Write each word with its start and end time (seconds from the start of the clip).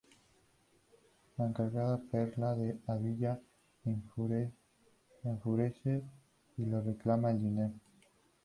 La 1.37 1.45
encargada, 1.45 1.99
Perla 2.11 2.55
de 2.55 2.75
Ávila, 2.87 3.39
enfurece 3.85 4.51
y 6.57 6.65
le 6.65 6.81
reclama 6.81 7.29
el 7.29 7.39
dinero. 7.39 7.73